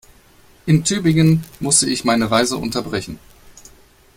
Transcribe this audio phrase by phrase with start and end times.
[0.65, 3.19] In Tübingen musste ich meine Reise unterbrechen